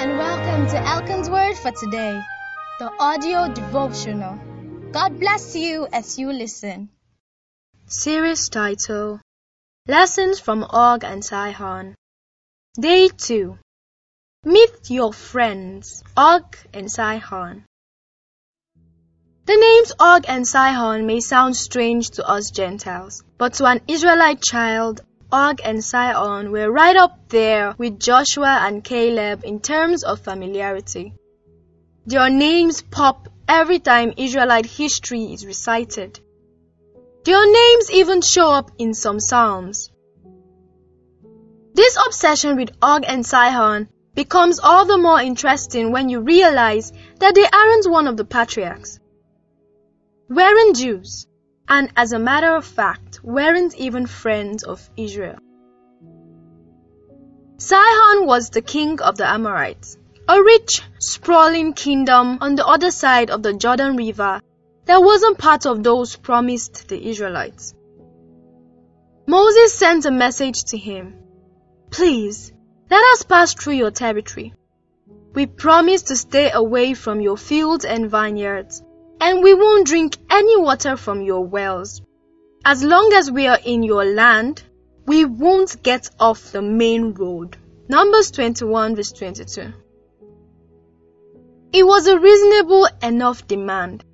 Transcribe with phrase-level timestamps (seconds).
[0.00, 2.18] and welcome to Elkan's Word for today,
[2.78, 4.40] the audio devotional.
[4.92, 6.88] God bless you as you listen.
[7.84, 9.20] Series title
[9.86, 11.94] Lessons from Og and Sihon.
[12.80, 13.58] Day 2
[14.44, 17.66] Meet your friends, Og and Sihon.
[19.44, 24.40] The names Og and Sihon may sound strange to us Gentiles, but to an Israelite
[24.40, 30.20] child, Og and Sihon were right up there with Joshua and Caleb in terms of
[30.20, 31.14] familiarity.
[32.06, 36.18] Their names pop every time Israelite history is recited.
[37.24, 39.90] Their names even show up in some Psalms.
[41.74, 47.34] This obsession with Og and Sihon becomes all the more interesting when you realize that
[47.34, 48.98] they aren't one of the patriarchs.
[50.28, 51.26] Weren't Jews,
[51.70, 55.38] and as a matter of fact, weren't even friends of Israel.
[57.58, 59.96] Sihon was the king of the Amorites,
[60.28, 64.40] a rich, sprawling kingdom on the other side of the Jordan River
[64.86, 67.72] that wasn't part of those promised the Israelites.
[69.28, 71.22] Moses sent a message to him.
[71.90, 72.52] Please,
[72.90, 74.54] let us pass through your territory.
[75.34, 78.82] We promise to stay away from your fields and vineyards
[79.20, 82.00] and we won't drink any water from your wells.
[82.64, 84.62] As long as we are in your land,
[85.06, 87.56] we won't get off the main road.
[87.88, 89.72] Numbers 21 verse 22.
[91.72, 94.04] It was a reasonable enough demand.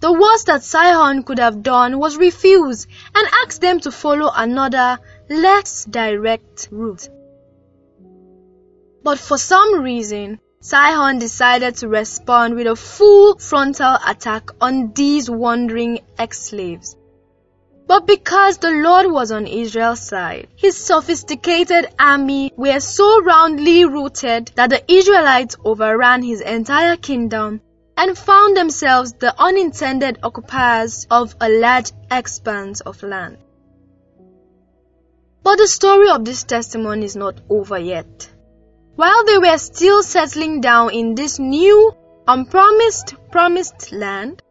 [0.00, 4.98] The worst that Sihon could have done was refuse and ask them to follow another,
[5.28, 7.08] less direct route.
[9.02, 15.30] But for some reason, Sihon decided to respond with a full frontal attack on these
[15.30, 16.96] wandering ex-slaves.
[17.86, 24.50] But because the Lord was on Israel's side, his sophisticated army were so roundly routed
[24.56, 27.60] that the Israelites overran his entire kingdom
[27.96, 33.38] and found themselves the unintended occupiers of a large expanse of land.
[35.44, 38.32] But the story of this testimony is not over yet.
[38.96, 41.92] While they were still settling down in this new,
[42.26, 44.42] unpromised, promised land,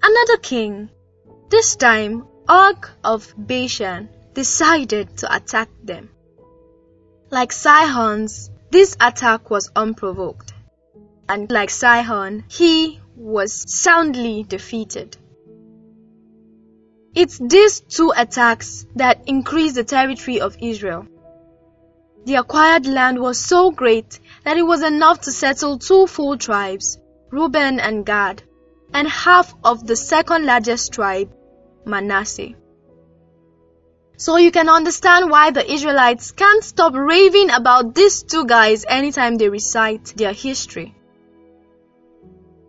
[0.00, 0.88] another king,
[1.48, 6.10] this time Og of Bashan, decided to attack them.
[7.30, 10.52] Like Sihon's, this attack was unprovoked.
[11.28, 15.16] And like Sihon, he was soundly defeated.
[17.16, 21.06] It's these two attacks that increased the territory of Israel.
[22.24, 26.98] The acquired land was so great that it was enough to settle two full tribes,
[27.30, 28.42] Reuben and Gad,
[28.92, 31.32] and half of the second largest tribe,
[31.86, 32.54] Manasseh.
[34.16, 39.36] So you can understand why the Israelites can't stop raving about these two guys anytime
[39.36, 40.94] they recite their history.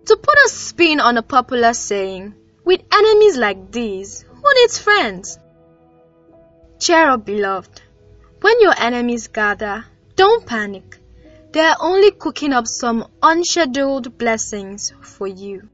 [0.06, 5.38] To put a spin on a popular saying, with enemies like these, who needs friends?
[6.80, 7.82] Cheer up, beloved.
[8.42, 9.86] When your enemies gather,
[10.16, 10.98] don't panic.
[11.52, 15.70] They are only cooking up some unscheduled blessings for you.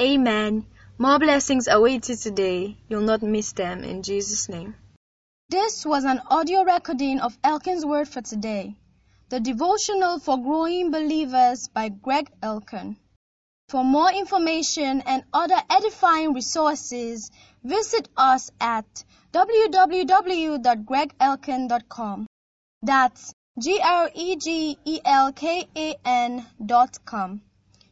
[0.00, 0.66] Amen.
[0.98, 2.76] More blessings await you today.
[2.88, 4.74] You'll not miss them in Jesus' name.
[5.48, 8.74] This was an audio recording of Elkan's Word for today,
[9.28, 12.96] the devotional for growing believers by Greg Elkan.
[13.68, 17.30] For more information and other edifying resources,
[17.62, 22.26] visit us at www.gregelkan.com.
[22.82, 24.06] That's G-R-E-G-E-L-K-A-N
[26.66, 27.40] dot com.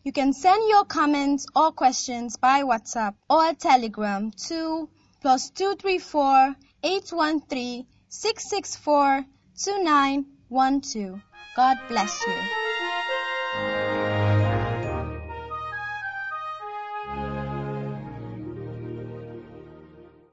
[0.04, 4.88] You can send your comments or questions by WhatsApp or Telegram to
[5.20, 9.24] plus two three four eight one three six six four
[9.56, 11.20] two nine one two.
[11.54, 13.81] God bless you.